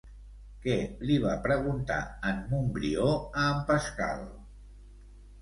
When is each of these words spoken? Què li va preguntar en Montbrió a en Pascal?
Què 0.61 0.77
li 1.09 1.17
va 1.25 1.33
preguntar 1.43 1.97
en 2.31 2.41
Montbrió 2.55 3.05
a 3.43 3.45
en 3.53 3.61
Pascal? 3.71 4.27